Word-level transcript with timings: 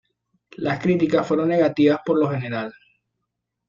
Las 0.57 0.79
críticas 0.81 1.27
fueron 1.27 1.49
negativas 1.49 1.99
por 2.03 2.17
lo 2.17 2.27
general. 2.27 2.73